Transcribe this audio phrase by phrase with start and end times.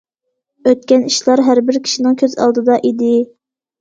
[0.69, 3.13] ئۆتكەن ئىشلار ھەربىر كىشىنىڭ كۆز ئالدىدا ئىدى.